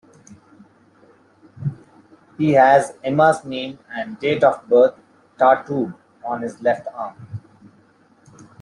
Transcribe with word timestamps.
He 2.39 2.53
has 2.53 2.97
Emma's 3.03 3.45
name 3.45 3.77
and 3.93 4.19
date 4.19 4.43
of 4.43 4.67
birth 4.67 4.95
tattooed 5.37 5.93
on 6.25 6.41
his 6.41 6.59
left 6.59 6.87
arm. 6.95 7.15